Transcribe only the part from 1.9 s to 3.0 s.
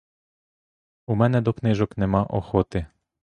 нема охоти.